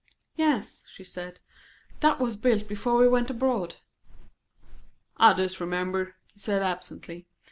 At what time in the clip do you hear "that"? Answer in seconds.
1.99-2.19